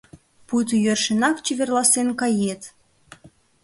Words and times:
Пуйто 0.47 0.75
йӧршынак 0.85 1.37
чеверласен 1.45 2.07
кает... 2.19 2.61